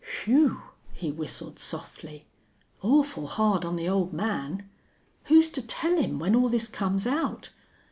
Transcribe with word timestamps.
"Whew!" 0.25 0.63
he 0.93 1.11
whistled 1.11 1.59
softly. 1.59 2.25
"Awful 2.81 3.27
hard 3.27 3.63
on 3.63 3.75
the 3.75 3.87
old 3.87 4.13
man! 4.13 4.67
Who's 5.25 5.51
to 5.51 5.61
tell 5.61 5.95
him 5.95 6.17
when 6.17 6.33
all 6.35 6.49
this 6.49 6.67
comes 6.67 7.05
out? 7.05 7.51